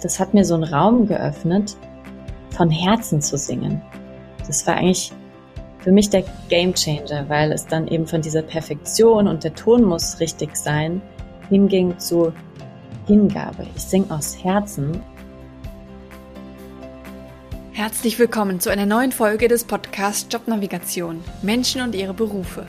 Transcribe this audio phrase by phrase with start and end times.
[0.00, 1.76] das hat mir so einen Raum geöffnet,
[2.50, 3.80] von Herzen zu singen.
[4.46, 5.12] Das war eigentlich
[5.78, 9.84] für mich der Game Changer, weil es dann eben von dieser Perfektion und der Ton
[9.84, 11.00] muss richtig sein,
[11.48, 12.32] hinging zu
[13.06, 13.66] Hingabe.
[13.74, 15.00] Ich singe aus Herzen.
[17.72, 22.66] Herzlich willkommen zu einer neuen Folge des Podcasts Jobnavigation Menschen und ihre Berufe.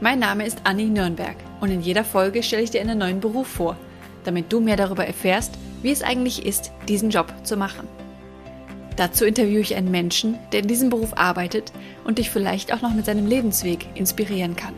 [0.00, 3.48] Mein Name ist Anni Nürnberg und in jeder Folge stelle ich dir einen neuen Beruf
[3.48, 3.76] vor,
[4.24, 7.86] damit du mehr darüber erfährst, wie es eigentlich ist, diesen Job zu machen.
[8.96, 11.70] Dazu interviewe ich einen Menschen, der in diesem Beruf arbeitet
[12.02, 14.74] und dich vielleicht auch noch mit seinem Lebensweg inspirieren kann.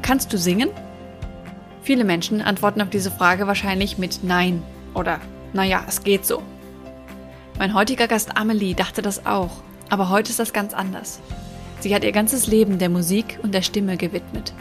[0.00, 0.70] Kannst du singen?
[1.82, 4.62] Viele Menschen antworten auf diese Frage wahrscheinlich mit Nein
[4.94, 5.18] oder
[5.52, 6.40] Naja, es geht so.
[7.58, 9.50] Mein heutiger Gast Amelie dachte das auch,
[9.88, 11.18] aber heute ist das ganz anders.
[11.80, 14.52] Sie hat ihr ganzes Leben der Musik und der Stimme gewidmet.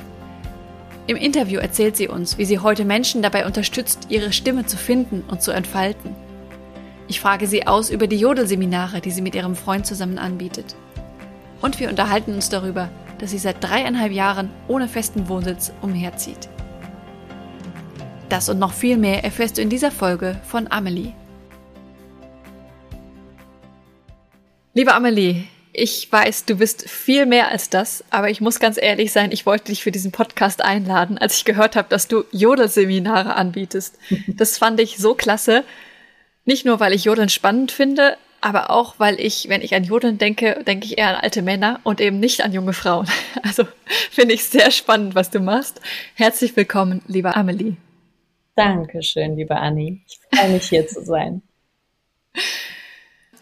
[1.08, 5.24] Im Interview erzählt sie uns, wie sie heute Menschen dabei unterstützt, ihre Stimme zu finden
[5.28, 6.16] und zu entfalten.
[7.08, 10.76] Ich frage sie aus über die Jodelseminare, die sie mit ihrem Freund zusammen anbietet.
[11.62, 12.90] Und wir unterhalten uns darüber,
[13.20, 16.50] dass sie seit dreieinhalb Jahren ohne festen Wohnsitz umherzieht.
[18.28, 21.14] Das und noch viel mehr erfährst du in dieser Folge von Amelie.
[24.74, 25.44] Liebe Amelie,
[25.76, 29.46] ich weiß, du bist viel mehr als das, aber ich muss ganz ehrlich sein, ich
[29.46, 33.98] wollte dich für diesen Podcast einladen, als ich gehört habe, dass du Jodelseminare anbietest.
[34.28, 35.64] Das fand ich so klasse
[36.46, 40.20] nicht nur, weil ich Jodeln spannend finde, aber auch, weil ich, wenn ich an Jodeln
[40.20, 43.08] denke, denke ich eher an alte Männer und eben nicht an junge Frauen.
[43.44, 43.68] Also
[44.10, 45.80] finde ich sehr spannend, was du machst.
[46.16, 47.78] Herzlich willkommen, liebe Amelie.
[48.56, 50.04] Dankeschön, liebe Anni.
[50.08, 51.42] Ich freue mich hier zu sein.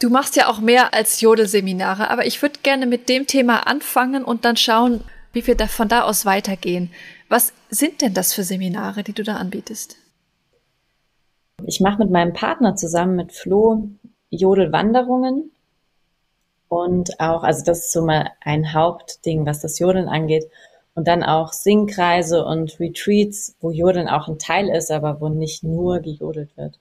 [0.04, 4.26] Du machst ja auch mehr als Jodelseminare, aber ich würde gerne mit dem Thema anfangen
[4.26, 5.02] und dann schauen,
[5.32, 6.92] wie wir da von da aus weitergehen.
[7.30, 9.96] Was sind denn das für Seminare, die du da anbietest?
[11.66, 13.92] Ich mache mit meinem Partner zusammen mit Flo
[14.30, 15.52] Jodelwanderungen
[16.68, 20.50] und auch, also das ist so mal ein Hauptding, was das Jodeln angeht.
[20.96, 25.64] Und dann auch Singkreise und Retreats, wo Jodeln auch ein Teil ist, aber wo nicht
[25.64, 26.78] nur gejodelt wird.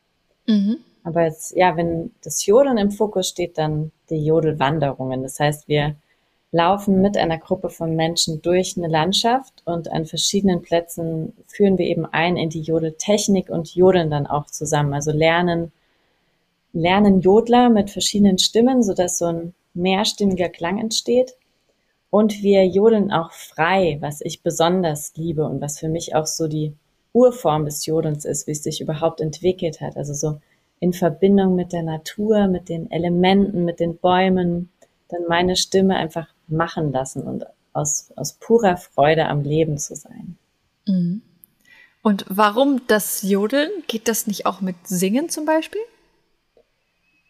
[0.49, 0.78] Mhm.
[1.05, 5.23] Aber jetzt, ja, wenn das Jodeln im Fokus steht, dann die Jodelwanderungen.
[5.23, 5.97] Das heißt, wir
[6.53, 11.87] laufen mit einer Gruppe von Menschen durch eine Landschaft und an verschiedenen Plätzen führen wir
[11.87, 14.93] eben ein in die Jodeltechnik und jodeln dann auch zusammen.
[14.93, 15.73] Also lernen,
[16.75, 21.35] lernen Jodler mit verschiedenen Stimmen, sodass so ein mehrstimmiger Klang entsteht.
[22.11, 26.47] Und wir jodeln auch frei, was ich besonders liebe und was für mich auch so
[26.47, 26.75] die
[27.15, 29.97] Urform des Jodelns ist, wie es sich überhaupt entwickelt hat.
[29.97, 30.39] Also so
[30.82, 34.69] in Verbindung mit der Natur, mit den Elementen, mit den Bäumen,
[35.09, 40.37] dann meine Stimme einfach machen lassen und aus, aus purer Freude am Leben zu sein.
[40.88, 41.22] Mhm.
[42.03, 43.70] Und warum das Jodeln?
[43.87, 45.81] Geht das nicht auch mit Singen zum Beispiel?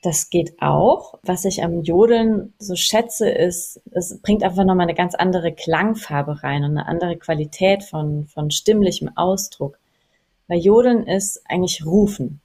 [0.02, 1.19] Das geht auch.
[1.22, 6.42] Was ich am Jodeln so schätze, ist, es bringt einfach nochmal eine ganz andere Klangfarbe
[6.42, 9.78] rein und eine andere Qualität von, von stimmlichem Ausdruck.
[10.48, 12.41] Weil Jodeln ist eigentlich Rufen.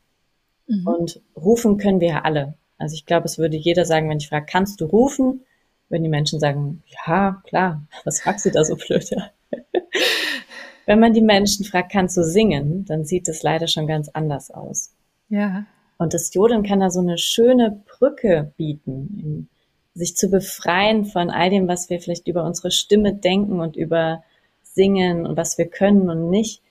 [0.68, 0.88] Mhm.
[0.88, 2.56] Und rufen können wir ja alle.
[2.78, 5.42] Also ich glaube, es würde jeder sagen, wenn ich frage, kannst du rufen?
[5.90, 9.10] wenn die Menschen sagen, ja, klar, was fragst du da so blöd?
[10.86, 14.52] Wenn man die Menschen fragt, kannst du singen, dann sieht es leider schon ganz anders
[14.52, 14.94] aus.
[15.28, 15.66] Ja.
[15.98, 19.50] Und das Jodeln kann da so eine schöne Brücke bieten,
[19.94, 24.24] sich zu befreien von all dem, was wir vielleicht über unsere Stimme denken und über
[24.64, 26.62] Singen und was wir können und nicht,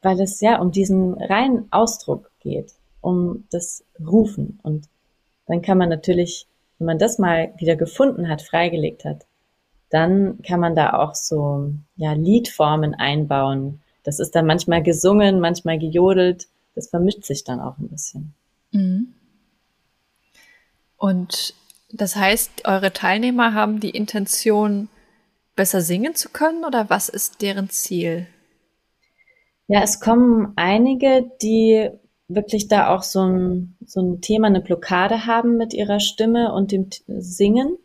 [0.00, 4.58] weil es ja um diesen reinen Ausdruck geht, um das Rufen.
[4.62, 4.88] Und
[5.46, 6.46] dann kann man natürlich
[6.82, 9.24] wenn man das mal wieder gefunden hat, freigelegt hat,
[9.88, 13.80] dann kann man da auch so ja, Liedformen einbauen.
[14.02, 16.48] Das ist dann manchmal gesungen, manchmal gejodelt.
[16.74, 18.34] Das vermischt sich dann auch ein bisschen.
[18.72, 19.14] Mhm.
[20.96, 21.54] Und
[21.92, 24.88] das heißt, eure Teilnehmer haben die Intention,
[25.54, 28.26] besser singen zu können oder was ist deren Ziel?
[29.68, 31.90] Ja, es kommen einige, die
[32.28, 36.72] wirklich da auch so ein, so ein Thema, eine Blockade haben mit ihrer Stimme und
[36.72, 37.76] dem Singen,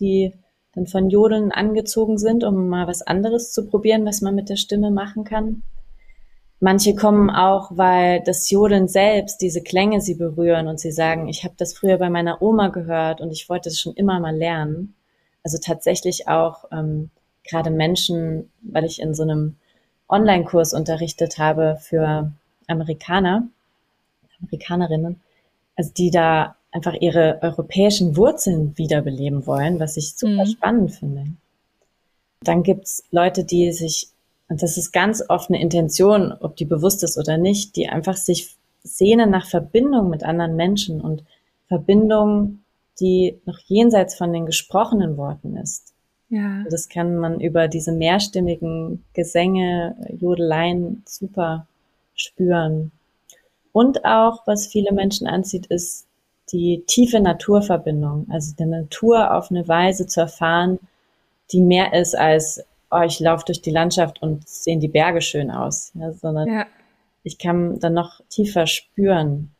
[0.00, 0.32] die
[0.74, 4.56] dann von Jodeln angezogen sind, um mal was anderes zu probieren, was man mit der
[4.56, 5.62] Stimme machen kann.
[6.60, 11.44] Manche kommen auch, weil das Jodeln selbst, diese Klänge sie berühren und sie sagen, ich
[11.44, 14.94] habe das früher bei meiner Oma gehört und ich wollte es schon immer mal lernen.
[15.42, 17.10] Also tatsächlich auch ähm,
[17.42, 19.56] gerade Menschen, weil ich in so einem
[20.08, 22.30] Online-Kurs unterrichtet habe für
[22.68, 23.48] Amerikaner,
[24.42, 25.20] Amerikanerinnen,
[25.76, 30.50] also die da einfach ihre europäischen Wurzeln wiederbeleben wollen, was ich super mhm.
[30.50, 31.26] spannend finde.
[32.40, 34.08] Dann gibt's Leute, die sich,
[34.48, 38.16] und das ist ganz oft eine Intention, ob die bewusst ist oder nicht, die einfach
[38.16, 41.24] sich sehnen nach Verbindung mit anderen Menschen und
[41.68, 42.60] Verbindung,
[43.00, 45.92] die noch jenseits von den gesprochenen Worten ist.
[46.28, 46.64] Ja.
[46.70, 51.66] Das kann man über diese mehrstimmigen Gesänge, Jodeleien super
[52.14, 52.90] spüren.
[53.72, 56.06] Und auch, was viele Menschen anzieht, ist
[56.52, 60.78] die tiefe Naturverbindung, also die Natur auf eine Weise zu erfahren,
[61.50, 65.50] die mehr ist als, oh, ich laufe durch die Landschaft und sehen die Berge schön
[65.50, 66.66] aus, ja, sondern ja.
[67.22, 69.50] ich kann dann noch tiefer spüren,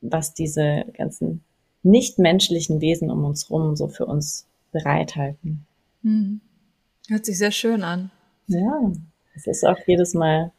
[0.00, 1.44] was diese ganzen
[1.82, 5.66] nichtmenschlichen Wesen um uns rum so für uns bereithalten.
[6.02, 6.40] Hm.
[7.08, 8.10] Hört sich sehr schön an.
[8.48, 8.92] Ja,
[9.34, 10.52] es ist auch jedes Mal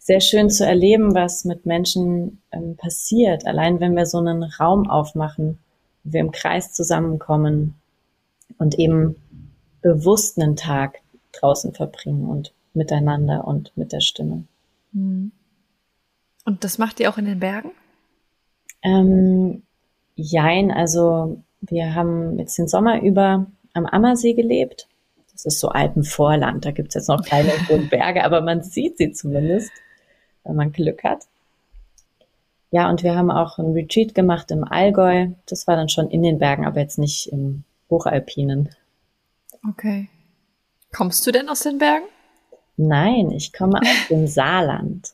[0.00, 3.46] sehr schön zu erleben, was mit Menschen ähm, passiert.
[3.46, 5.58] Allein wenn wir so einen Raum aufmachen,
[6.04, 7.74] wir im Kreis zusammenkommen
[8.58, 9.16] und eben
[9.82, 10.98] bewusst einen Tag
[11.32, 14.44] draußen verbringen und miteinander und mit der Stimme.
[14.94, 15.32] Hm.
[16.46, 17.72] Und das macht ihr auch in den Bergen?
[18.82, 19.62] Ähm,
[20.16, 24.88] jein, also wir haben jetzt den Sommer über am Ammersee gelebt.
[25.32, 29.12] Das ist so Alpenvorland, da gibt's jetzt noch keine hohen Berge, aber man sieht sie
[29.12, 29.70] zumindest,
[30.44, 31.26] wenn man Glück hat.
[32.70, 35.28] Ja, und wir haben auch ein Retreat gemacht im Allgäu.
[35.46, 38.68] Das war dann schon in den Bergen, aber jetzt nicht im Hochalpinen.
[39.68, 40.08] Okay.
[40.92, 42.06] Kommst du denn aus den Bergen?
[42.76, 45.12] Nein, ich komme aus dem Saarland.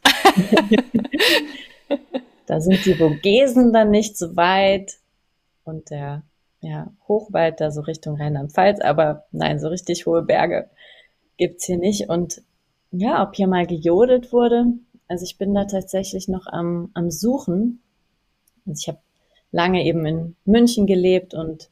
[2.46, 4.98] da sind die Vogesen dann nicht so weit
[5.64, 6.22] und der
[6.60, 10.68] ja, Hochwald da so Richtung Rheinland-Pfalz, aber nein, so richtig hohe Berge
[11.36, 12.08] gibt's hier nicht.
[12.08, 12.42] Und
[12.90, 14.66] ja, ob hier mal gejodelt wurde,
[15.08, 17.80] also ich bin da tatsächlich noch am, am Suchen.
[18.66, 18.98] Also ich habe
[19.52, 21.70] lange eben in München gelebt und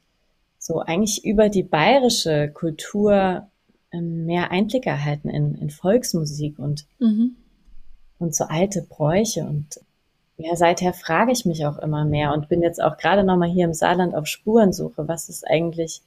[0.58, 3.48] so eigentlich über die bayerische Kultur
[3.92, 7.36] ähm, mehr Einblick erhalten in, in Volksmusik und, mhm.
[8.18, 9.42] und so alte Bräuche.
[9.42, 9.80] Und
[10.36, 13.66] ja, seither frage ich mich auch immer mehr und bin jetzt auch gerade nochmal hier
[13.66, 15.06] im Saarland auf Spurensuche.
[15.06, 16.02] Was ist eigentlich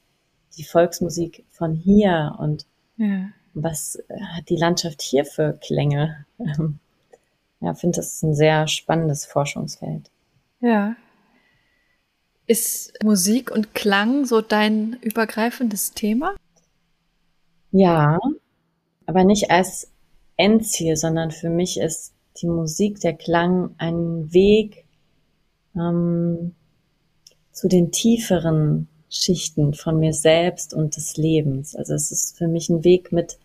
[0.56, 2.66] die Volksmusik von hier und
[2.96, 3.28] ja.
[3.54, 4.02] was
[4.34, 6.26] hat die Landschaft hier für Klänge?
[7.60, 10.10] Ja, finde das ein sehr spannendes Forschungsfeld.
[10.60, 10.96] Ja,
[12.48, 16.34] ist Musik und Klang so dein übergreifendes Thema?
[17.70, 18.18] Ja,
[19.04, 19.92] aber nicht als
[20.38, 24.86] Endziel, sondern für mich ist die Musik, der Klang ein Weg
[25.76, 26.54] ähm,
[27.52, 31.76] zu den tieferen Schichten von mir selbst und des Lebens.
[31.76, 33.38] Also es ist für mich ein Weg mit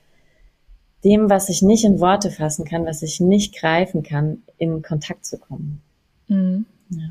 [1.04, 5.26] dem, was ich nicht in Worte fassen kann, was ich nicht greifen kann, in Kontakt
[5.26, 5.82] zu kommen.
[6.28, 6.66] Mhm.
[6.90, 7.10] Ja.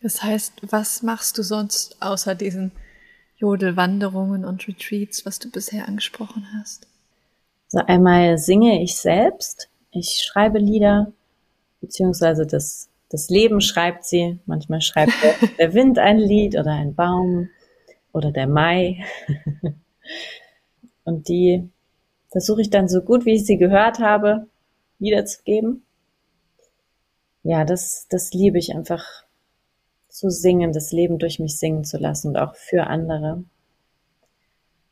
[0.00, 2.72] Das heißt, was machst du sonst außer diesen
[3.36, 6.86] Jodelwanderungen und Retreats, was du bisher angesprochen hast?
[7.68, 11.12] So einmal singe ich selbst, ich schreibe Lieder,
[11.80, 14.38] beziehungsweise das, das Leben schreibt sie.
[14.46, 17.48] Manchmal schreibt der, der Wind ein Lied oder ein Baum
[18.12, 19.04] oder der Mai.
[21.04, 21.68] Und die
[22.34, 24.48] versuche ich dann so gut, wie ich sie gehört habe,
[24.98, 25.84] wiederzugeben.
[27.44, 29.04] Ja, das, das liebe ich einfach
[30.08, 33.44] zu singen, das Leben durch mich singen zu lassen und auch für andere.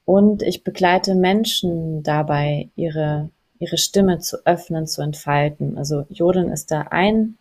[0.04, 5.76] Und ich begleite Menschen dabei, ihre, ihre Stimme zu öffnen, zu entfalten.
[5.76, 7.38] Also Jodeln ist da ein,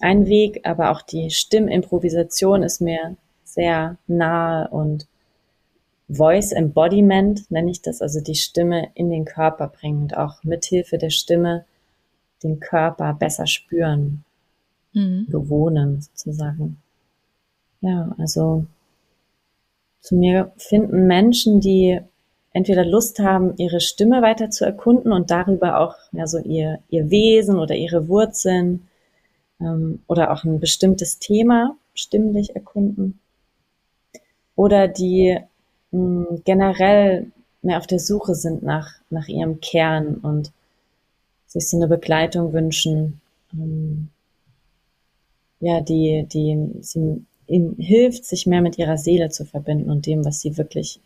[0.00, 3.14] ein Weg, aber auch die Stimmimprovisation ist mir
[3.44, 5.06] sehr nahe und
[6.08, 10.96] Voice Embodiment nenne ich das, also die Stimme in den Körper bringen und auch mithilfe
[10.96, 11.64] der Stimme
[12.42, 14.24] den Körper besser spüren,
[14.94, 15.26] mhm.
[15.28, 16.78] bewohnen sozusagen.
[17.80, 18.64] Ja, also
[20.00, 22.00] zu mir finden Menschen, die
[22.52, 27.10] entweder Lust haben, ihre Stimme weiter zu erkunden und darüber auch ja, so ihr, ihr
[27.10, 28.88] Wesen oder ihre Wurzeln
[29.60, 33.20] ähm, oder auch ein bestimmtes Thema stimmlich erkunden.
[34.56, 35.38] Oder die
[35.90, 37.30] mh, hm, generell
[37.62, 40.52] mehr auf der Suche sind nach, nach ihrem Kern und
[41.46, 43.20] sich so eine Begleitung wünschen,
[43.52, 44.08] ähm,
[45.60, 50.24] ja, die, die sie ihnen hilft, sich mehr mit ihrer Seele zu verbinden und dem,
[50.24, 51.00] was sie wirklich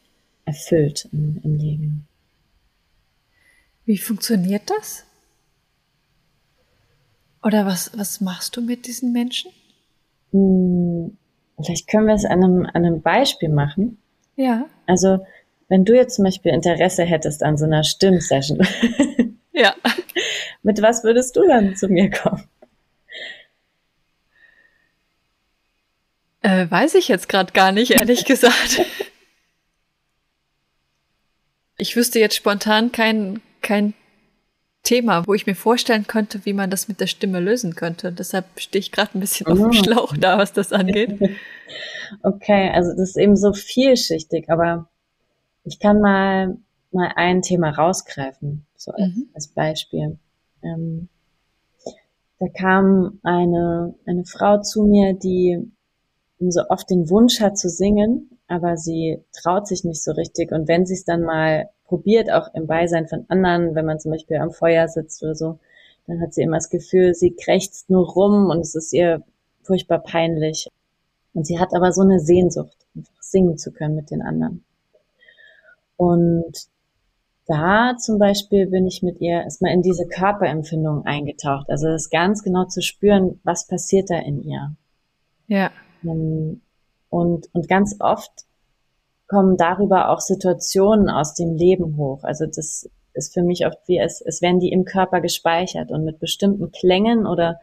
[0.45, 2.07] erfüllt im, im Leben.
[3.85, 5.05] Wie funktioniert das?
[7.43, 9.51] Oder was, was machst du mit diesen Menschen?
[10.33, 11.17] Hm,
[11.57, 13.99] vielleicht können wir es an einem, an einem Beispiel machen.
[14.37, 14.69] Ja.
[14.87, 15.27] Also,
[15.69, 18.67] wenn du jetzt zum Beispiel Interesse hättest an so einer Stimmsession.
[19.53, 19.75] Ja.
[20.63, 22.49] mit was würdest du dann zu mir kommen?
[26.41, 28.83] Äh, weiß ich jetzt gerade gar nicht, ehrlich gesagt.
[31.77, 33.95] Ich wüsste jetzt spontan kein, kein
[34.83, 38.13] Thema, wo ich mir vorstellen könnte, wie man das mit der Stimme lösen könnte.
[38.13, 39.73] Deshalb stehe ich gerade ein bisschen auf dem ah.
[39.73, 41.19] Schlauch da, was das angeht.
[42.23, 44.91] Okay, also das ist eben so vielschichtig, aber
[45.65, 46.59] ich kann mal
[46.93, 49.29] mal ein Thema rausgreifen, so als, mhm.
[49.35, 50.19] als Beispiel.
[50.63, 51.09] Ähm,
[52.39, 55.73] da kam eine, eine Frau zu mir, die
[56.39, 60.51] so oft den Wunsch hat zu singen, aber sie traut sich nicht so richtig.
[60.51, 64.13] Und wenn sie es dann mal probiert, auch im Beisein von anderen, wenn man zum
[64.13, 65.59] Beispiel am Feuer sitzt oder so,
[66.07, 69.23] dann hat sie immer das Gefühl, sie krächzt nur rum und es ist ihr
[69.63, 70.69] furchtbar peinlich.
[71.35, 74.65] Und sie hat aber so eine Sehnsucht, einfach singen zu können mit den anderen.
[75.99, 76.55] Und
[77.45, 81.69] da zum Beispiel bin ich mit ihr erstmal in diese Körperempfindung eingetaucht.
[81.69, 84.75] Also das ganz genau zu spüren, was passiert da in ihr.
[85.47, 85.71] Ja.
[86.05, 86.63] Ähm,
[87.11, 88.47] und, und ganz oft
[89.33, 92.23] kommen darüber auch Situationen aus dem Leben hoch.
[92.23, 96.05] Also das ist für mich oft wie es, es werden die im Körper gespeichert und
[96.05, 97.59] mit bestimmten Klängen oder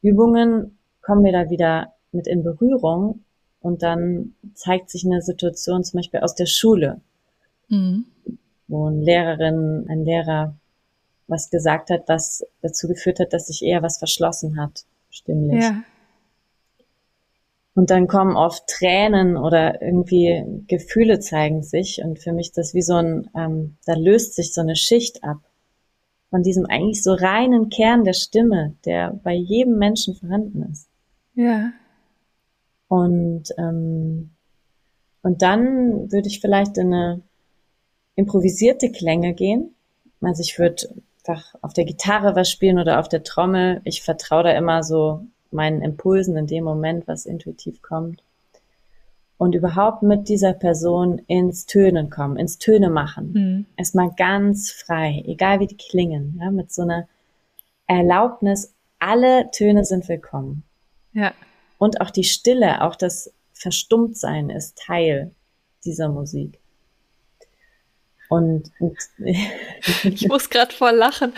[0.00, 3.20] Übungen kommen wir da wieder mit in Berührung
[3.60, 7.02] und dann zeigt sich eine Situation zum Beispiel aus der Schule,
[7.68, 8.06] mhm.
[8.66, 10.56] wo eine Lehrerin, ein Lehrer
[11.26, 15.64] was gesagt hat, was dazu geführt hat, dass sich eher was verschlossen hat, stimmlich.
[15.64, 15.82] Ja.
[17.74, 22.00] Und dann kommen oft Tränen oder irgendwie Gefühle zeigen sich.
[22.04, 25.38] Und für mich das wie so ein, ähm, da löst sich so eine Schicht ab
[26.30, 30.88] von diesem eigentlich so reinen Kern der Stimme, der bei jedem Menschen vorhanden ist.
[31.34, 31.72] Ja.
[32.88, 34.30] Und, ähm,
[35.22, 37.22] und dann würde ich vielleicht in eine
[38.16, 39.74] improvisierte Klänge gehen.
[40.20, 40.88] Also ich würde
[41.24, 43.80] einfach auf der Gitarre was spielen oder auf der Trommel.
[43.84, 48.22] Ich vertraue da immer so meinen Impulsen in dem Moment, was intuitiv kommt.
[49.36, 53.32] Und überhaupt mit dieser Person ins Tönen kommen, ins Töne machen.
[53.32, 53.66] Mhm.
[53.76, 57.08] Erstmal ganz frei, egal wie die klingen, ja, mit so einer
[57.86, 60.62] Erlaubnis, alle Töne sind willkommen.
[61.12, 61.32] Ja.
[61.78, 65.32] Und auch die Stille, auch das Verstummtsein ist Teil
[65.84, 66.58] dieser Musik.
[68.28, 68.96] Und, und
[70.04, 71.32] ich muss gerade voll lachen.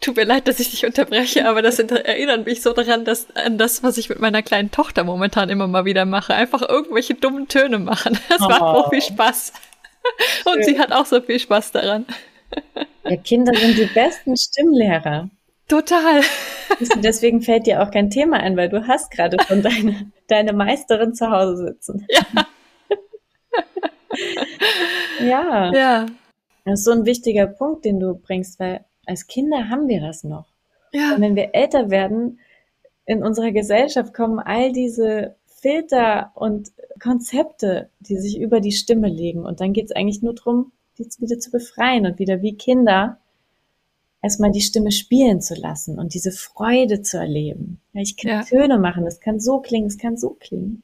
[0.00, 3.56] Tut mir leid, dass ich dich unterbreche, aber das erinnert mich so daran, dass an
[3.56, 6.34] das, was ich mit meiner kleinen Tochter momentan immer mal wieder mache.
[6.34, 8.18] Einfach irgendwelche dummen Töne machen.
[8.28, 8.48] Das oh.
[8.48, 9.52] macht auch viel Spaß.
[10.44, 10.62] Und Schön.
[10.64, 12.04] sie hat auch so viel Spaß daran.
[13.04, 15.30] Ja, Kinder sind die besten Stimmlehrer.
[15.68, 16.20] Total.
[16.96, 21.14] Deswegen fällt dir auch kein Thema ein, weil du hast gerade schon deine, deine Meisterin
[21.14, 22.06] zu Hause sitzen.
[22.10, 22.46] Ja.
[25.20, 25.72] ja.
[25.72, 26.06] Ja.
[26.64, 30.24] Das ist so ein wichtiger Punkt, den du bringst, weil als Kinder haben wir das
[30.24, 30.46] noch.
[30.92, 31.14] Ja.
[31.14, 32.38] Und wenn wir älter werden,
[33.06, 39.44] in unserer Gesellschaft kommen all diese Filter und Konzepte, die sich über die Stimme legen.
[39.44, 43.18] Und dann geht es eigentlich nur darum, die wieder zu befreien und wieder wie Kinder
[44.22, 47.80] erstmal die Stimme spielen zu lassen und diese Freude zu erleben.
[47.92, 48.42] Ich kann ja.
[48.42, 50.82] Töne machen, es kann so klingen, es kann so klingen.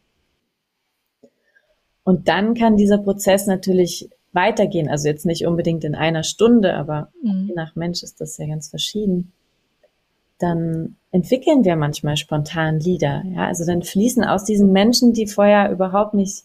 [2.02, 4.88] Und dann kann dieser Prozess natürlich weitergehen.
[4.88, 7.46] Also jetzt nicht unbedingt in einer Stunde, aber mhm.
[7.48, 9.32] je nach Mensch ist das ja ganz verschieden.
[10.38, 13.22] Dann entwickeln wir manchmal spontan Lieder.
[13.26, 16.44] Ja, also dann fließen aus diesen Menschen, die vorher überhaupt nicht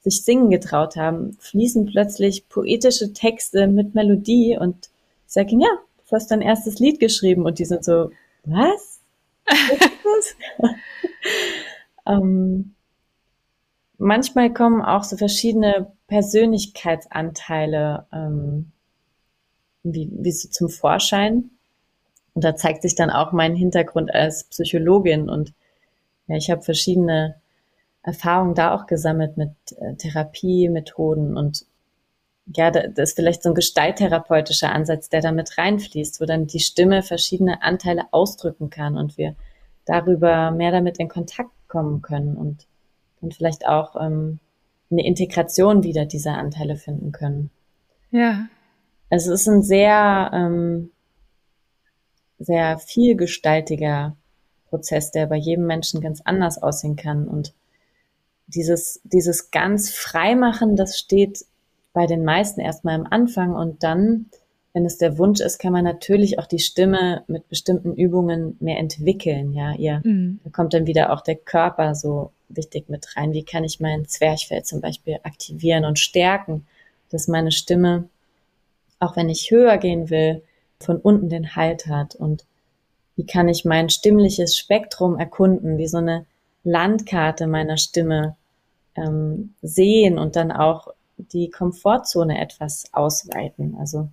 [0.00, 4.88] sich singen getraut haben, fließen plötzlich poetische Texte mit Melodie und
[5.26, 5.68] sagen, ja,
[6.08, 8.10] du hast dein erstes Lied geschrieben und die sind so,
[8.44, 9.00] was?
[9.44, 10.36] was
[12.06, 12.74] ähm,
[13.98, 18.72] manchmal kommen auch so verschiedene Persönlichkeitsanteile ähm,
[19.82, 21.50] wie, wie so zum Vorschein.
[22.34, 25.28] Und da zeigt sich dann auch mein Hintergrund als Psychologin.
[25.28, 25.54] Und
[26.26, 27.36] ja, ich habe verschiedene
[28.02, 31.66] Erfahrungen da auch gesammelt mit äh, Therapiemethoden und
[32.54, 36.46] ja, da, das ist vielleicht so ein gestalttherapeutischer Ansatz, der da mit reinfließt, wo dann
[36.46, 39.34] die Stimme verschiedene Anteile ausdrücken kann und wir
[39.84, 42.66] darüber mehr damit in Kontakt kommen können und
[43.20, 44.38] und vielleicht auch ähm,
[44.90, 47.50] eine Integration wieder dieser Anteile finden können.
[48.10, 48.48] Ja.
[49.10, 50.90] Also es ist ein sehr, ähm,
[52.38, 54.16] sehr vielgestaltiger
[54.68, 57.26] Prozess, der bei jedem Menschen ganz anders aussehen kann.
[57.28, 57.54] Und
[58.46, 61.44] dieses, dieses ganz Freimachen, das steht
[61.92, 64.26] bei den meisten erstmal am Anfang und dann,
[64.72, 68.78] wenn es der Wunsch ist, kann man natürlich auch die Stimme mit bestimmten Übungen mehr
[68.78, 69.54] entwickeln.
[69.54, 70.40] Ja, ihr, mhm.
[70.44, 73.32] da kommt dann wieder auch der Körper so wichtig mit rein.
[73.32, 76.66] Wie kann ich mein Zwerchfell zum Beispiel aktivieren und stärken,
[77.10, 78.08] dass meine Stimme,
[78.98, 80.42] auch wenn ich höher gehen will,
[80.80, 82.44] von unten den Halt hat und
[83.16, 86.26] wie kann ich mein stimmliches Spektrum erkunden, wie so eine
[86.64, 88.36] Landkarte meiner Stimme
[88.94, 93.76] ähm, sehen und dann auch die Komfortzone etwas ausweiten.
[93.78, 94.08] Also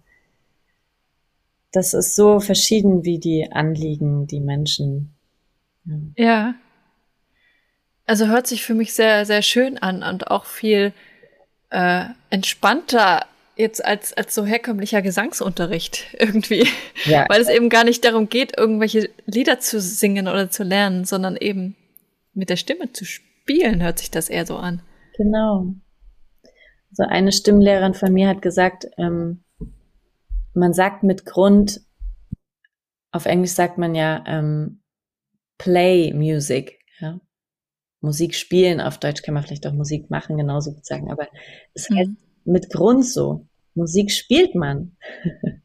[1.72, 5.14] das ist so verschieden wie die Anliegen, die Menschen.
[5.86, 5.96] Ja.
[6.16, 6.56] ja.
[8.06, 10.94] Also hört sich für mich sehr, sehr schön an und auch viel
[11.70, 16.68] äh, entspannter jetzt als, als so herkömmlicher Gesangsunterricht irgendwie.
[17.06, 17.26] Ja.
[17.30, 21.36] Weil es eben gar nicht darum geht, irgendwelche Lieder zu singen oder zu lernen, sondern
[21.36, 21.76] eben
[22.34, 24.82] mit der Stimme zu spielen, hört sich das eher so an.
[25.18, 25.68] Genau.
[26.92, 29.44] So eine Stimmlehrerin von mir hat gesagt, ähm,
[30.54, 31.82] man sagt mit Grund,
[33.12, 34.82] auf Englisch sagt man ja ähm,
[35.58, 37.20] Play Music, ja.
[38.04, 41.28] Musik spielen, auf Deutsch kann man vielleicht auch Musik machen, genauso gut sagen, aber
[41.74, 42.18] es heißt mhm.
[42.44, 43.48] mit Grund so.
[43.76, 44.98] Musik spielt man.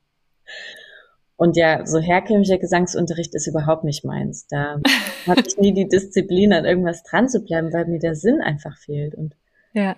[1.36, 4.46] Und ja, so herkömmlicher Gesangsunterricht ist überhaupt nicht meins.
[4.46, 4.80] Da
[5.26, 8.76] hatte ich nie die Disziplin, an irgendwas dran zu bleiben, weil mir der Sinn einfach
[8.78, 9.14] fehlt.
[9.14, 9.34] Und,
[9.72, 9.96] ja.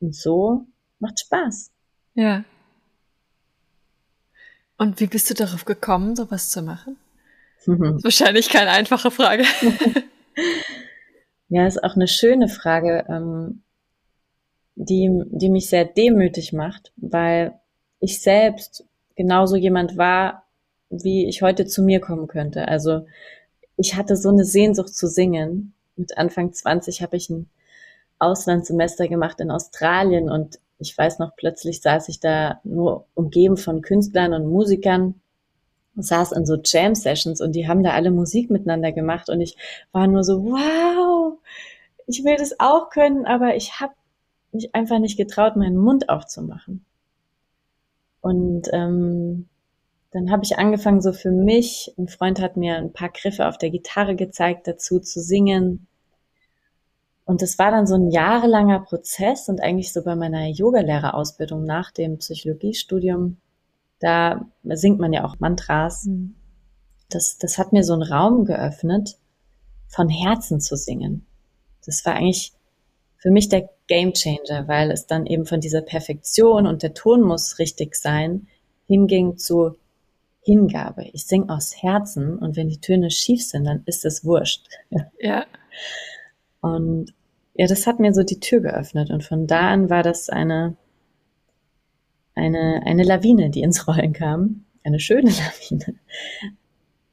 [0.00, 0.66] und so
[0.98, 1.72] macht Spaß.
[2.14, 2.44] Ja.
[4.76, 6.96] Und wie bist du darauf gekommen, sowas zu machen?
[7.66, 9.44] Wahrscheinlich keine einfache Frage.
[11.52, 13.60] Ja, ist auch eine schöne Frage, ähm,
[14.74, 17.60] die, die mich sehr demütig macht, weil
[18.00, 20.46] ich selbst genauso jemand war,
[20.88, 22.68] wie ich heute zu mir kommen könnte.
[22.68, 23.04] Also
[23.76, 25.74] ich hatte so eine Sehnsucht zu singen.
[25.94, 27.50] Mit Anfang 20 habe ich ein
[28.18, 33.82] Auslandssemester gemacht in Australien und ich weiß noch, plötzlich saß ich da nur umgeben von
[33.82, 35.20] Künstlern und Musikern,
[35.96, 39.56] saß in so Jam-Sessions und die haben da alle Musik miteinander gemacht und ich
[39.92, 41.38] war nur so, wow,
[42.06, 43.94] ich will das auch können, aber ich habe
[44.52, 46.84] mich einfach nicht getraut, meinen Mund aufzumachen.
[48.20, 49.48] Und ähm,
[50.12, 53.58] dann habe ich angefangen, so für mich, ein Freund hat mir ein paar Griffe auf
[53.58, 55.86] der Gitarre gezeigt, dazu zu singen.
[57.24, 61.90] Und das war dann so ein jahrelanger Prozess und eigentlich so bei meiner Yogalehrerausbildung nach
[61.90, 63.38] dem Psychologiestudium,
[64.02, 66.04] da singt man ja auch Mantras.
[66.06, 66.34] Mhm.
[67.08, 69.16] Das, das hat mir so einen Raum geöffnet,
[69.86, 71.26] von Herzen zu singen.
[71.84, 72.52] Das war eigentlich
[73.16, 77.22] für mich der Game Changer, weil es dann eben von dieser Perfektion und der Ton
[77.22, 78.48] muss richtig sein,
[78.86, 79.76] hinging zu
[80.40, 81.04] Hingabe.
[81.12, 84.66] Ich sing aus Herzen und wenn die Töne schief sind, dann ist es wurscht.
[85.20, 85.44] Ja.
[86.60, 87.12] Und
[87.54, 90.76] ja, das hat mir so die Tür geöffnet und von da an war das eine,
[92.34, 94.64] eine, eine Lawine, die ins Rollen kam.
[94.84, 95.30] Eine schöne
[95.70, 95.98] Lawine.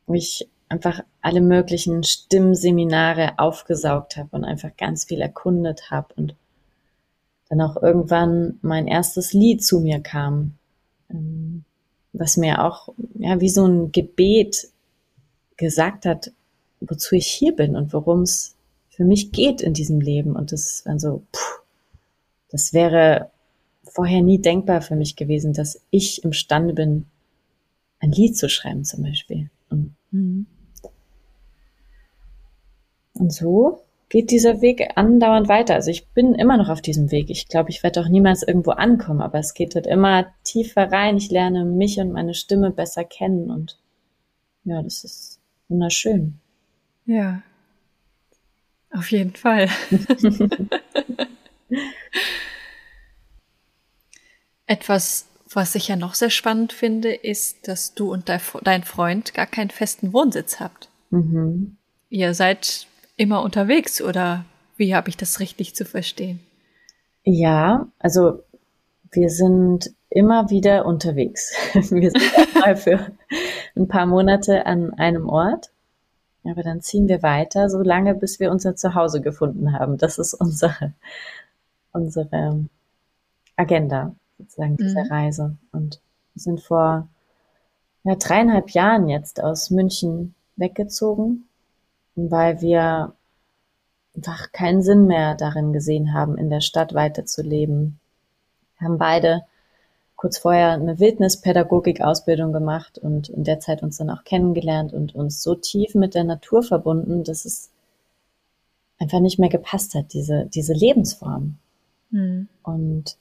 [0.05, 6.35] Wo ich einfach alle möglichen Stimmseminare aufgesaugt habe und einfach ganz viel erkundet habe und
[7.49, 10.53] dann auch irgendwann mein erstes Lied zu mir kam,
[11.09, 11.63] ähm,
[12.13, 14.69] was mir auch ja wie so ein Gebet
[15.57, 16.31] gesagt hat,
[16.79, 18.55] wozu ich hier bin und worum es
[18.89, 20.35] für mich geht in diesem Leben.
[20.35, 21.61] Und das war so, puh,
[22.49, 23.31] das wäre
[23.89, 27.05] vorher nie denkbar für mich gewesen, dass ich imstande bin,
[27.99, 29.49] ein Lied zu schreiben zum Beispiel.
[29.69, 30.45] Und, mhm.
[33.13, 35.75] und so geht dieser Weg andauernd weiter.
[35.75, 37.29] Also ich bin immer noch auf diesem Weg.
[37.29, 41.17] Ich glaube, ich werde auch niemals irgendwo ankommen, aber es geht dort immer tiefer rein.
[41.17, 43.77] Ich lerne mich und meine Stimme besser kennen und
[44.63, 46.39] ja, das ist wunderschön.
[47.05, 47.41] Ja,
[48.91, 49.69] auf jeden Fall.
[54.69, 59.47] Etwas, was ich ja noch sehr spannend finde, ist, dass du und dein Freund gar
[59.47, 60.89] keinen festen Wohnsitz habt.
[61.09, 61.77] Mhm.
[62.09, 62.85] Ihr seid
[63.17, 64.45] immer unterwegs oder
[64.77, 66.39] wie habe ich das richtig zu verstehen?
[67.23, 68.43] Ja, also
[69.09, 71.51] wir sind immer wieder unterwegs.
[71.73, 73.11] wir sind mal für
[73.75, 75.71] ein paar Monate an einem Ort,
[76.43, 79.97] aber dann ziehen wir weiter, so lange, bis wir unser Zuhause gefunden haben.
[79.97, 80.93] Das ist unsere,
[81.91, 82.69] unsere
[83.55, 85.11] Agenda, sozusagen, dieser mhm.
[85.11, 85.57] Reise.
[85.71, 86.01] Und
[86.33, 87.07] wir sind vor
[88.03, 91.45] ja, dreieinhalb Jahren jetzt aus München weggezogen
[92.29, 93.13] weil wir
[94.15, 97.99] einfach keinen Sinn mehr darin gesehen haben, in der Stadt weiterzuleben.
[98.77, 99.43] Wir haben beide
[100.15, 105.41] kurz vorher eine Wildnispädagogik-Ausbildung gemacht und in der Zeit uns dann auch kennengelernt und uns
[105.41, 107.69] so tief mit der Natur verbunden, dass es
[108.97, 111.55] einfach nicht mehr gepasst hat, diese, diese Lebensform.
[112.09, 112.49] Mhm.
[112.63, 113.15] Und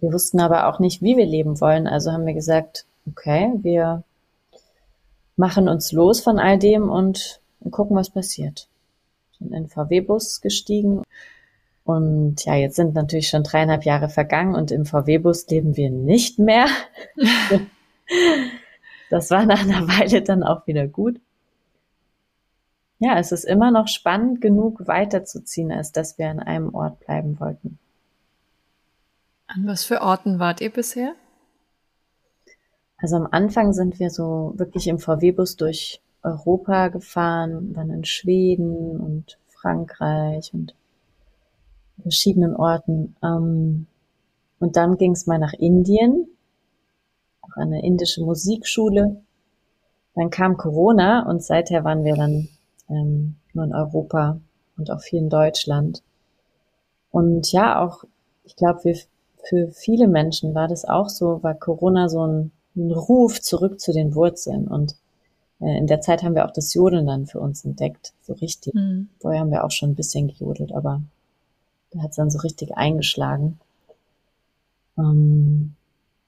[0.00, 1.86] wir wussten aber auch nicht, wie wir leben wollen.
[1.86, 4.04] Also haben wir gesagt, okay, wir
[5.36, 8.68] machen uns los von all dem und gucken, was passiert.
[9.38, 11.02] Sind in VW-Bus gestiegen
[11.84, 16.38] und ja, jetzt sind natürlich schon dreieinhalb Jahre vergangen und im VW-Bus leben wir nicht
[16.38, 16.66] mehr.
[19.10, 21.20] das war nach einer Weile dann auch wieder gut.
[22.98, 27.40] Ja, es ist immer noch spannend genug weiterzuziehen, als dass wir an einem Ort bleiben
[27.40, 27.78] wollten.
[29.52, 31.16] An was für Orten wart ihr bisher?
[32.98, 39.00] Also am Anfang sind wir so wirklich im VW-Bus durch Europa gefahren, dann in Schweden
[39.00, 40.76] und Frankreich und
[42.00, 43.16] verschiedenen Orten.
[43.24, 43.86] Ähm,
[44.60, 46.28] und dann ging es mal nach Indien,
[47.42, 49.20] auch eine indische Musikschule.
[50.14, 52.48] Dann kam Corona und seither waren wir dann
[52.88, 54.38] ähm, nur in Europa
[54.76, 56.04] und auch viel in Deutschland.
[57.10, 58.04] Und ja, auch,
[58.44, 58.94] ich glaube,
[59.48, 63.92] für viele Menschen war das auch so, war Corona so ein ein Ruf zurück zu
[63.92, 64.68] den Wurzeln.
[64.68, 64.96] Und
[65.60, 68.74] äh, in der Zeit haben wir auch das Jodeln dann für uns entdeckt, so richtig.
[68.74, 69.08] Mhm.
[69.18, 71.02] Vorher haben wir auch schon ein bisschen gejodelt, aber
[71.90, 73.58] da hat es dann so richtig eingeschlagen.
[74.98, 75.74] Ähm,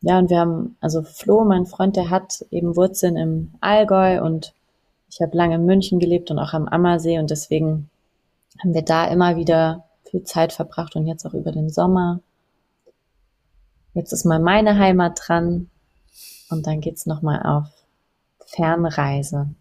[0.00, 4.52] ja, und wir haben, also Flo, mein Freund, der hat eben Wurzeln im Allgäu und
[5.08, 7.88] ich habe lange in München gelebt und auch am Ammersee und deswegen
[8.60, 12.20] haben wir da immer wieder viel Zeit verbracht und jetzt auch über den Sommer.
[13.94, 15.68] Jetzt ist mal meine Heimat dran
[16.48, 17.66] und dann geht's nochmal auf
[18.46, 19.54] Fernreise.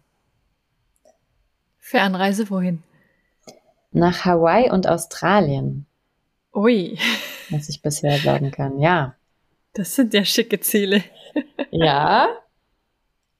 [1.78, 2.82] Fernreise wohin?
[3.90, 5.86] Nach Hawaii und Australien.
[6.54, 6.98] Ui.
[7.50, 9.14] Was ich bisher sagen kann, ja.
[9.74, 11.02] Das sind ja schicke Ziele.
[11.70, 12.28] ja.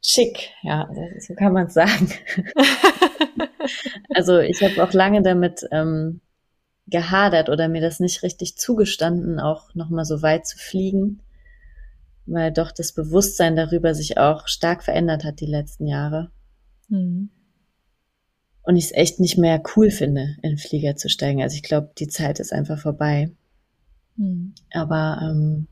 [0.05, 0.89] Schick, ja,
[1.21, 2.11] so kann man es sagen.
[4.15, 6.21] also ich habe auch lange damit ähm,
[6.87, 11.21] gehadert oder mir das nicht richtig zugestanden, auch nochmal so weit zu fliegen
[12.27, 16.31] weil doch das Bewusstsein darüber sich auch stark verändert hat die letzten Jahre.
[16.88, 17.31] Mhm.
[18.62, 21.42] Und ich es echt nicht mehr cool finde, in den Flieger zu steigen.
[21.42, 23.33] Also ich glaube, die Zeit ist einfach vorbei.
[24.16, 24.55] Mhm.
[24.73, 25.66] Aber ähm,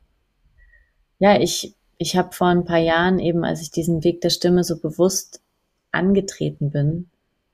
[1.21, 4.65] ja, ich, ich habe vor ein paar Jahren eben, als ich diesen Weg der Stimme
[4.65, 5.41] so bewusst
[5.93, 7.11] angetreten bin,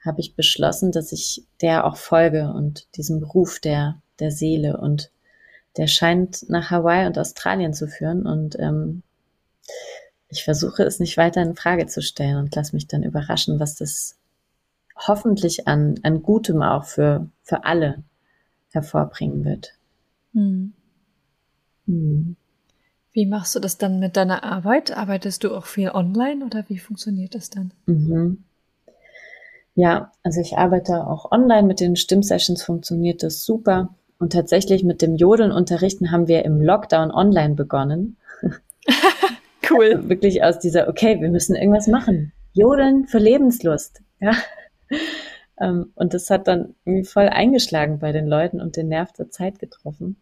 [0.07, 5.11] habe ich beschlossen, dass ich der auch folge und diesem Beruf der, der Seele und
[5.77, 9.03] der scheint nach Hawaii und Australien zu führen und ähm,
[10.29, 13.77] ich versuche es nicht weiter in Frage zu stellen und lass mich dann überraschen, was
[13.77, 14.17] das
[14.97, 18.03] hoffentlich an, an Gutem auch für, für alle
[18.73, 19.75] hervorbringen wird.
[20.33, 20.73] Hm.
[21.87, 22.37] Hm.
[23.13, 24.95] Wie machst du das dann mit deiner Arbeit?
[24.97, 27.73] Arbeitest du auch viel online oder wie funktioniert das dann?
[27.87, 28.45] Mhm.
[29.77, 33.91] Ja, also ich arbeite auch online mit den Stimmsessions, funktioniert das super.
[34.19, 38.17] Und tatsächlich mit dem Jodeln unterrichten haben wir im Lockdown online begonnen.
[39.71, 39.97] cool.
[39.97, 42.33] Also wirklich aus dieser, okay, wir müssen irgendwas machen.
[42.55, 44.01] Jodeln für Lebenslust.
[44.19, 44.33] Ja.
[45.59, 49.31] Ähm, und das hat dann irgendwie voll eingeschlagen bei den Leuten und den Nerv der
[49.31, 50.17] Zeit getroffen.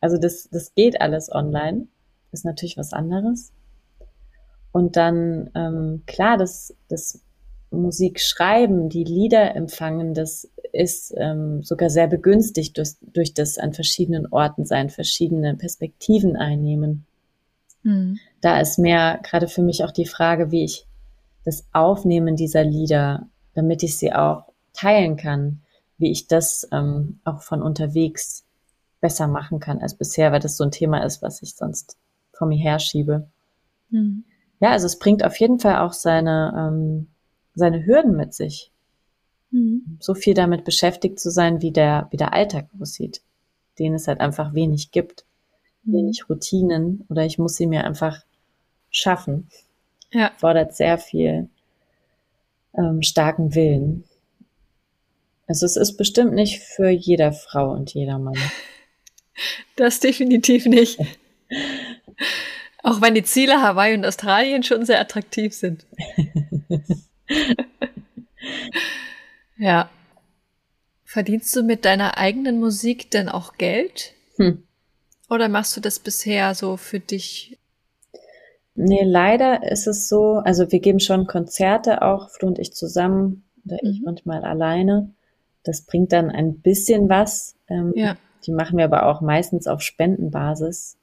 [0.00, 1.88] Also das, das geht alles online.
[2.32, 3.52] Ist natürlich was anderes.
[4.72, 7.20] Und dann, ähm, klar, das, das
[7.70, 13.72] Musik schreiben, die Lieder empfangen, das ist ähm, sogar sehr begünstigt durch, durch das an
[13.72, 17.06] verschiedenen Orten sein, verschiedene Perspektiven einnehmen.
[17.82, 18.18] Mhm.
[18.40, 20.86] Da ist mehr gerade für mich auch die Frage, wie ich
[21.44, 25.62] das Aufnehmen dieser Lieder, damit ich sie auch teilen kann,
[25.98, 28.44] wie ich das ähm, auch von unterwegs
[29.00, 31.96] besser machen kann als bisher, weil das so ein Thema ist, was ich sonst
[32.32, 33.28] vor mir herschiebe.
[33.90, 34.24] Mhm.
[34.60, 37.06] Ja, also es bringt auf jeden Fall auch seine, ähm,
[37.56, 38.70] seine Hürden mit sich.
[39.50, 39.96] Mhm.
[39.98, 43.22] So viel damit beschäftigt zu sein, wie der, wie der Alltag aussieht,
[43.78, 45.24] den es halt einfach wenig gibt.
[45.82, 45.92] Mhm.
[45.92, 48.24] Wenig Routinen oder ich muss sie mir einfach
[48.90, 49.48] schaffen.
[50.12, 50.30] Ja.
[50.36, 51.48] Fordert sehr viel
[52.76, 54.04] ähm, starken Willen.
[55.48, 58.38] Also es ist bestimmt nicht für jeder Frau und jeder Mann.
[59.76, 60.98] Das definitiv nicht.
[62.82, 65.84] Auch wenn die Ziele Hawaii und Australien schon sehr attraktiv sind.
[69.56, 69.90] Ja.
[71.04, 74.12] Verdienst du mit deiner eigenen Musik denn auch Geld?
[74.36, 74.64] Hm.
[75.30, 77.58] Oder machst du das bisher so für dich?
[78.74, 83.44] Nee, leider ist es so, also wir geben schon Konzerte auch, Flo und ich zusammen
[83.64, 83.90] oder mhm.
[83.90, 85.14] ich manchmal alleine.
[85.64, 87.56] Das bringt dann ein bisschen was.
[87.68, 88.16] Ähm, ja.
[88.44, 90.98] Die machen wir aber auch meistens auf Spendenbasis.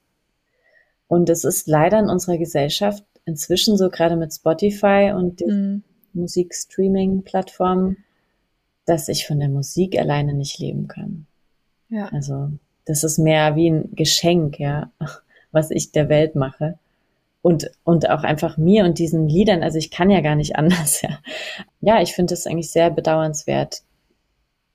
[1.08, 5.82] Und es ist leider in unserer Gesellschaft inzwischen so, gerade mit Spotify und mhm.
[6.14, 7.98] Musikstreaming-Plattformen,
[8.86, 11.26] dass ich von der Musik alleine nicht leben kann.
[11.88, 12.08] Ja.
[12.08, 12.50] Also,
[12.84, 14.90] das ist mehr wie ein Geschenk, ja,
[15.52, 16.78] was ich der Welt mache.
[17.42, 21.02] Und, und auch einfach mir und diesen Liedern, also ich kann ja gar nicht anders,
[21.02, 21.18] ja.
[21.80, 23.82] Ja, ich finde es eigentlich sehr bedauernswert,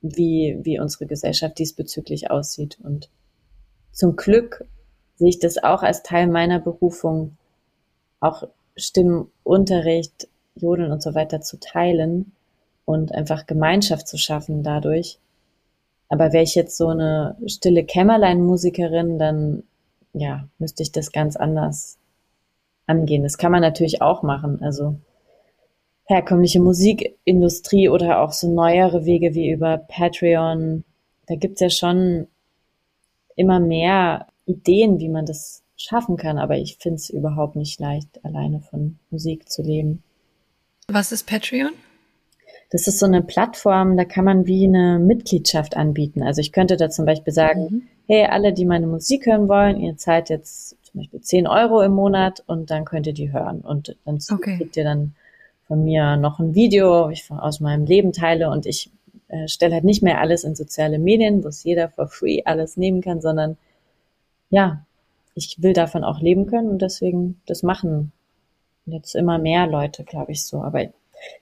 [0.02, 2.78] wie, wie unsere Gesellschaft diesbezüglich aussieht.
[2.84, 3.10] Und
[3.92, 4.66] zum Glück
[5.16, 7.38] sehe ich das auch als Teil meiner Berufung,
[8.20, 8.48] auch
[8.78, 12.32] Stimmunterricht, Jodeln und so weiter zu teilen
[12.86, 15.20] und einfach Gemeinschaft zu schaffen dadurch.
[16.10, 19.64] Aber wäre ich jetzt so eine stille Kämmerlein-Musikerin, dann
[20.14, 22.00] ja, müsste ich das ganz anders
[22.88, 23.24] angehen.
[23.24, 24.62] Das kann man natürlich auch machen.
[24.62, 24.96] Also
[26.06, 30.84] herkömmliche Musikindustrie oder auch so neuere Wege wie über Patreon.
[31.28, 32.28] Da gibt's ja schon
[33.36, 38.26] immer mehr Ideen, wie man das schaffen kann, aber ich finde es überhaupt nicht leicht,
[38.26, 40.04] alleine von Musik zu leben.
[40.90, 41.72] Was ist Patreon?
[42.72, 46.22] Das ist so eine Plattform, da kann man wie eine Mitgliedschaft anbieten.
[46.22, 47.82] Also ich könnte da zum Beispiel sagen, mhm.
[48.08, 51.94] hey, alle, die meine Musik hören wollen, ihr zahlt jetzt zum Beispiel 10 Euro im
[51.94, 53.62] Monat und dann könnt ihr die hören.
[53.62, 54.58] Und dann okay.
[54.58, 55.16] kriegt ihr dann
[55.68, 58.92] von mir noch ein Video, ich aus meinem Leben teile und ich
[59.30, 62.78] äh, stelle halt nicht mehr alles in soziale Medien, wo es jeder for free alles
[62.78, 63.58] nehmen kann, sondern
[64.50, 64.86] ja,
[65.36, 68.12] ich will davon auch leben können und deswegen das machen
[68.92, 70.62] jetzt immer mehr Leute, glaube ich so.
[70.62, 70.84] Aber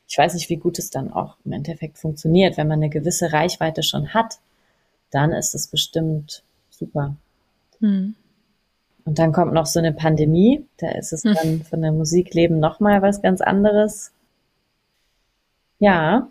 [0.07, 2.57] ich weiß nicht, wie gut es dann auch im Endeffekt funktioniert.
[2.57, 4.39] Wenn man eine gewisse Reichweite schon hat,
[5.11, 7.15] dann ist es bestimmt super.
[7.79, 8.15] Hm.
[9.05, 11.33] Und dann kommt noch so eine Pandemie, da ist es hm.
[11.33, 14.11] dann von der Musikleben nochmal was ganz anderes.
[15.79, 16.27] Ja,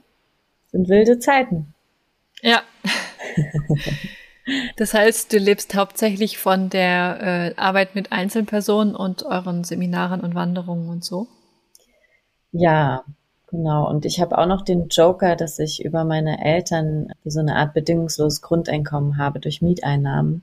[0.73, 1.73] sind wilde Zeiten.
[2.43, 2.63] Ja.
[4.77, 10.35] Das heißt, du lebst hauptsächlich von der äh, Arbeit mit Einzelpersonen und euren Seminaren und
[10.35, 11.27] Wanderungen und so?
[12.53, 13.05] Ja,
[13.49, 13.89] genau.
[13.89, 17.75] Und ich habe auch noch den Joker, dass ich über meine Eltern so eine Art
[17.75, 20.43] bedingungsloses Grundeinkommen habe durch Mieteinnahmen.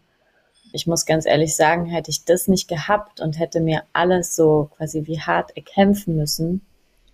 [0.73, 4.69] Ich muss ganz ehrlich sagen, hätte ich das nicht gehabt und hätte mir alles so
[4.75, 6.61] quasi wie hart erkämpfen müssen,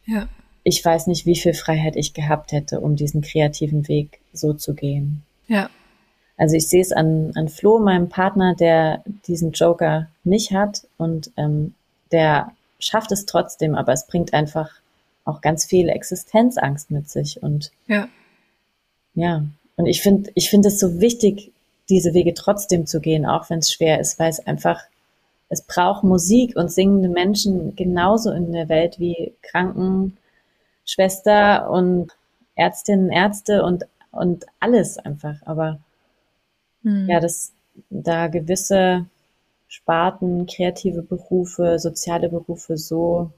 [0.05, 0.27] ja.
[0.63, 4.73] ich weiß nicht, wie viel Freiheit ich gehabt hätte, um diesen kreativen Weg so zu
[4.73, 5.23] gehen.
[5.47, 5.69] Ja.
[6.39, 11.31] Also ich sehe es an, an Flo, meinem Partner, der diesen Joker nicht hat und
[11.35, 11.75] ähm,
[12.13, 14.69] der schafft es trotzdem, aber es bringt einfach
[15.25, 18.07] auch ganz viel Existenzangst mit sich und ja,
[19.15, 19.43] ja.
[19.75, 21.51] Und ich finde, ich finde es so wichtig,
[21.89, 24.81] diese Wege trotzdem zu gehen, auch wenn es schwer ist, weil es einfach,
[25.49, 32.11] es braucht Musik und singende Menschen genauso in der Welt wie Krankenschwester und
[32.55, 35.35] Ärztinnen, Ärzte und, und alles einfach.
[35.45, 35.79] Aber
[36.83, 37.09] hm.
[37.09, 37.51] Ja, dass
[37.89, 39.05] da gewisse
[39.67, 43.31] Sparten, kreative Berufe, soziale Berufe so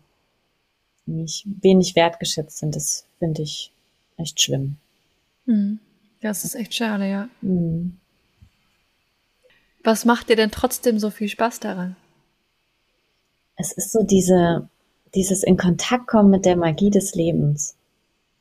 [1.05, 3.71] nicht wenig wertgeschätzt sind, das finde ich
[4.17, 4.77] echt schlimm.
[5.45, 5.79] Hm.
[6.21, 7.29] Das ist echt schade, ja.
[7.41, 7.97] Hm.
[9.83, 11.95] Was macht dir denn trotzdem so viel Spaß daran?
[13.55, 14.69] Es ist so diese,
[15.15, 17.75] dieses in Kontakt kommen mit der Magie des Lebens.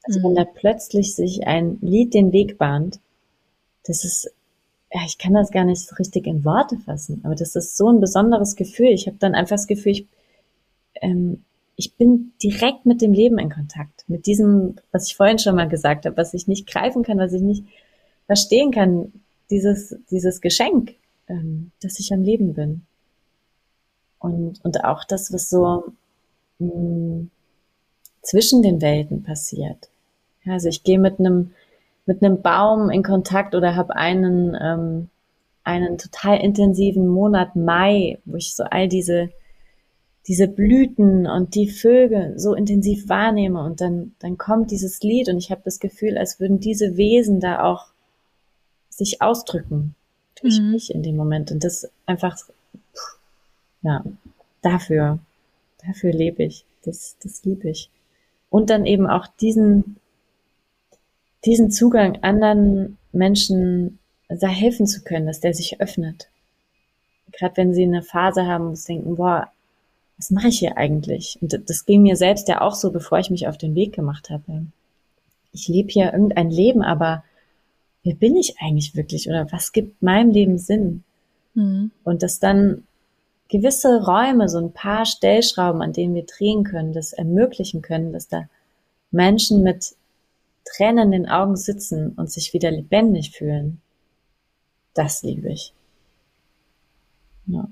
[0.02, 0.36] Also wenn hm.
[0.36, 3.00] da plötzlich sich ein Lied den Weg bahnt,
[3.84, 4.30] das ist
[4.92, 7.88] ja, ich kann das gar nicht so richtig in Worte fassen, aber das ist so
[7.88, 8.88] ein besonderes Gefühl.
[8.88, 10.07] Ich habe dann einfach das Gefühl, ich,
[11.00, 11.44] ähm,
[11.76, 15.68] ich bin direkt mit dem Leben in Kontakt, mit diesem, was ich vorhin schon mal
[15.68, 17.64] gesagt habe, was ich nicht greifen kann, was ich nicht
[18.26, 19.12] verstehen kann,
[19.50, 20.94] dieses, dieses Geschenk,
[21.29, 22.83] ähm, dass ich am Leben bin.
[24.18, 25.92] Und, und auch das, was so
[26.59, 27.31] mh, mm,
[28.22, 29.88] zwischen den Welten passiert.
[30.44, 31.53] Ja, also ich gehe mit einem
[32.06, 35.08] mit einem Baum in Kontakt oder habe einen, ähm,
[35.64, 39.30] einen total intensiven Monat Mai, wo ich so all diese,
[40.26, 45.38] diese Blüten und die Vögel so intensiv wahrnehme und dann, dann kommt dieses Lied und
[45.38, 47.86] ich habe das Gefühl, als würden diese Wesen da auch
[48.88, 49.94] sich ausdrücken
[50.40, 50.72] durch mhm.
[50.72, 52.38] mich in dem Moment und das einfach,
[53.82, 54.04] ja,
[54.62, 55.18] dafür,
[55.86, 57.90] dafür lebe ich, das, das liebe ich.
[58.50, 59.96] Und dann eben auch diesen,
[61.44, 63.98] diesen Zugang anderen Menschen
[64.29, 66.29] da helfen zu können, dass der sich öffnet.
[67.33, 69.48] Gerade wenn sie eine Phase haben, wo sie denken, boah,
[70.16, 71.38] was mache ich hier eigentlich?
[71.40, 74.31] Und das ging mir selbst ja auch so, bevor ich mich auf den Weg gemacht
[74.31, 74.66] habe.
[75.53, 77.24] Ich lebe hier irgendein Leben, aber
[78.05, 81.05] wer bin ich eigentlich wirklich oder was gibt meinem Leben Sinn?
[81.55, 81.90] Mhm.
[82.05, 82.85] Und dass dann
[83.48, 88.29] gewisse Räume, so ein paar Stellschrauben, an denen wir drehen können, das ermöglichen können, dass
[88.29, 88.48] da
[89.11, 89.96] Menschen mit
[90.64, 93.81] Tränen in den Augen sitzen und sich wieder lebendig fühlen,
[94.94, 95.73] das liebe ich.
[97.46, 97.68] Ja.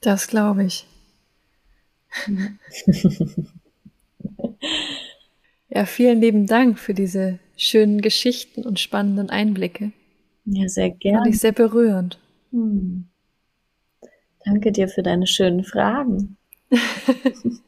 [0.00, 0.86] Das glaube ich.
[5.68, 9.92] ja, vielen lieben Dank für diese schönen Geschichten und spannenden Einblicke.
[10.44, 11.18] Ja, sehr gerne.
[11.18, 12.18] Fand ich sehr berührend.
[12.52, 13.08] Hm.
[14.44, 16.36] Danke dir für deine schönen Fragen.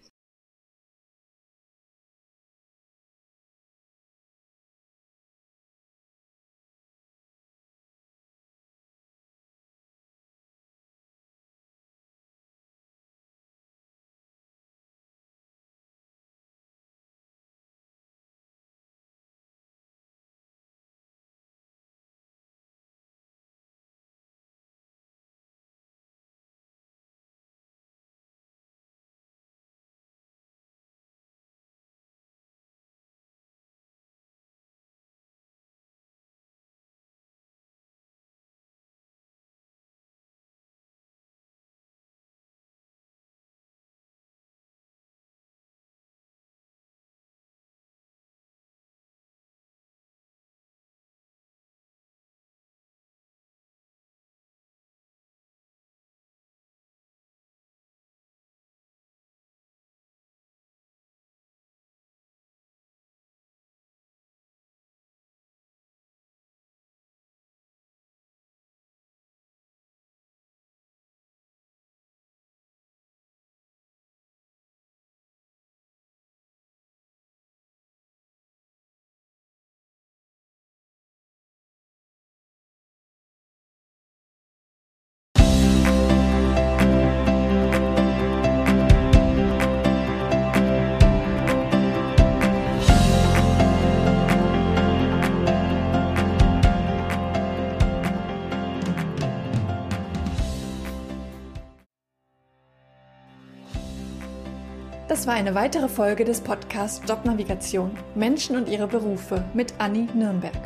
[105.21, 110.57] Das war eine weitere Folge des Podcasts Jobnavigation Menschen und ihre Berufe mit Anni Nürnberg.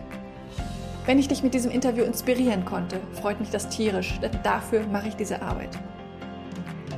[1.07, 5.09] Wenn ich dich mit diesem Interview inspirieren konnte, freut mich das tierisch, denn dafür mache
[5.09, 5.77] ich diese Arbeit.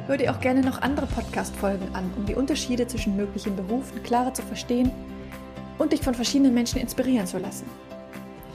[0.07, 4.35] Hör dir auch gerne noch andere Podcast-Folgen an, um die Unterschiede zwischen möglichen Berufen klarer
[4.35, 4.91] zu verstehen
[5.79, 7.65] und dich von verschiedenen Menschen inspirieren zu lassen.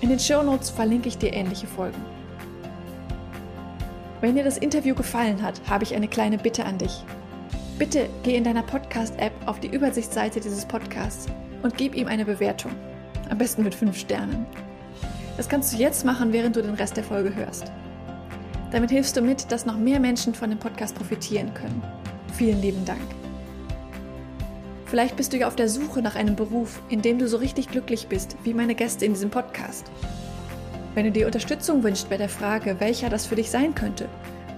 [0.02, 2.06] In den Show Notes verlinke ich dir ähnliche Folgen.
[4.22, 7.04] Wenn dir das Interview gefallen hat, habe ich eine kleine Bitte an dich.
[7.82, 11.26] Bitte geh in deiner Podcast-App auf die Übersichtsseite dieses Podcasts
[11.64, 12.72] und gib ihm eine Bewertung.
[13.32, 14.46] Am besten mit 5 Sternen.
[15.36, 17.72] Das kannst du jetzt machen, während du den Rest der Folge hörst.
[18.72, 21.82] Damit hilfst du mit, dass noch mehr Menschen von dem Podcast profitieren können.
[22.38, 23.02] Vielen lieben Dank.
[24.86, 27.68] Vielleicht bist du ja auf der Suche nach einem Beruf, in dem du so richtig
[27.70, 29.90] glücklich bist, wie meine Gäste in diesem Podcast.
[30.94, 34.08] Wenn du dir Unterstützung wünschst bei der Frage, welcher das für dich sein könnte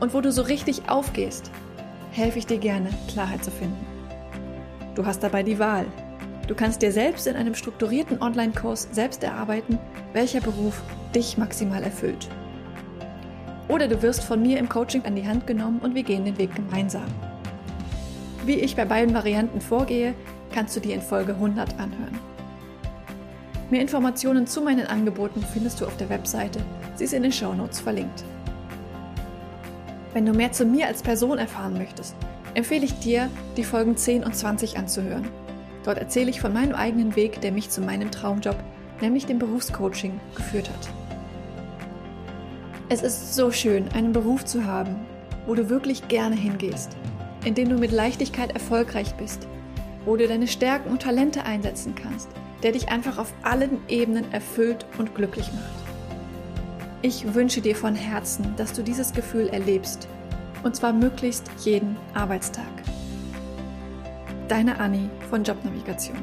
[0.01, 1.51] und wo du so richtig aufgehst,
[2.13, 3.85] helfe ich dir gerne, Klarheit zu finden.
[4.95, 5.85] Du hast dabei die Wahl.
[6.47, 9.79] Du kannst dir selbst in einem strukturierten Online-Kurs selbst erarbeiten,
[10.13, 10.81] welcher Beruf
[11.15, 12.29] dich maximal erfüllt.
[13.67, 16.37] Oder du wirst von mir im Coaching an die Hand genommen und wir gehen den
[16.37, 17.07] Weg gemeinsam.
[18.45, 20.13] Wie ich bei beiden Varianten vorgehe,
[20.53, 22.19] kannst du dir in Folge 100 anhören.
[23.71, 26.59] Mehr Informationen zu meinen Angeboten findest du auf der Webseite.
[26.95, 28.23] Sie ist in den Show Notes verlinkt.
[30.13, 32.15] Wenn du mehr zu mir als Person erfahren möchtest,
[32.53, 35.27] empfehle ich dir, die Folgen 10 und 20 anzuhören.
[35.83, 38.55] Dort erzähle ich von meinem eigenen Weg, der mich zu meinem Traumjob,
[39.01, 40.89] nämlich dem Berufscoaching, geführt hat.
[42.89, 44.95] Es ist so schön, einen Beruf zu haben,
[45.47, 46.95] wo du wirklich gerne hingehst,
[47.43, 49.47] in dem du mit Leichtigkeit erfolgreich bist,
[50.05, 52.29] wo du deine Stärken und Talente einsetzen kannst,
[52.61, 55.82] der dich einfach auf allen Ebenen erfüllt und glücklich macht.
[57.05, 60.07] Ich wünsche dir von Herzen, dass du dieses Gefühl erlebst.
[60.63, 62.63] Und zwar möglichst jeden Arbeitstag.
[64.47, 66.15] Deine Anni von Jobnavigation.